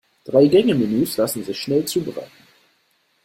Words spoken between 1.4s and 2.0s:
sich schnell